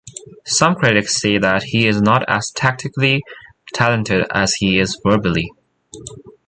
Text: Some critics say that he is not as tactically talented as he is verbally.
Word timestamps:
Some 0.47 0.73
critics 0.73 1.21
say 1.21 1.37
that 1.37 1.61
he 1.61 1.85
is 1.87 2.01
not 2.01 2.27
as 2.27 2.49
tactically 2.49 3.21
talented 3.75 4.25
as 4.33 4.55
he 4.55 4.79
is 4.79 4.99
verbally. 5.05 5.51